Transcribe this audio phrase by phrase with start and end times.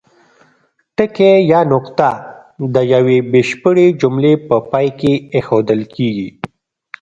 [0.95, 2.09] ټکی یا نقطه
[2.73, 6.29] د یوې بشپړې جملې په پای کې اېښودل کیږي.